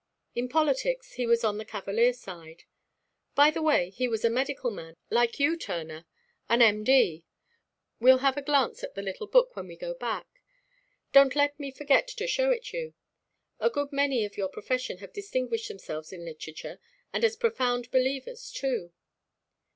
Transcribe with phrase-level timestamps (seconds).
[0.33, 2.63] In politics he was on the Cavalier side.
[3.35, 6.07] By the way, he was a medical man, like you, Turner
[6.49, 7.23] an M.D.
[7.99, 10.25] We'll have a glance at the little book when we go back.
[11.11, 12.95] Don't let me forget to show it you.
[13.59, 16.79] A good many of your profession have distinguished themselves in literature,
[17.13, 18.93] and as profound believers too."